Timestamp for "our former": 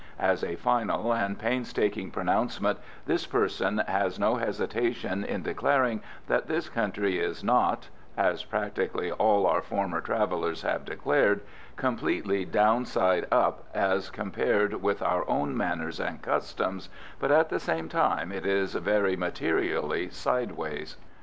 9.45-10.01